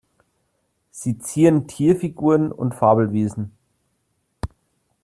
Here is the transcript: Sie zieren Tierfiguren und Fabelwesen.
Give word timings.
Sie 0.89 1.19
zieren 1.19 1.67
Tierfiguren 1.67 2.51
und 2.51 2.73
Fabelwesen. 2.73 3.51